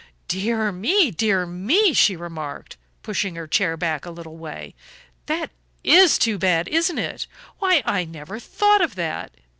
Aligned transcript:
"Dear 0.27 0.71
me, 0.71 1.11
dear 1.11 1.45
me," 1.45 1.93
she 1.93 2.15
remarked, 2.15 2.75
pushing 3.03 3.35
her 3.35 3.45
chair 3.45 3.77
back 3.77 4.03
a 4.03 4.09
little 4.09 4.35
way, 4.35 4.73
"that 5.27 5.51
is 5.83 6.17
too 6.17 6.39
bad, 6.39 6.67
isn't 6.69 6.97
it? 6.97 7.27
Why, 7.59 7.83
I 7.85 8.03
never 8.05 8.39
thought 8.39 8.81
of 8.81 8.95
that. 8.95 9.29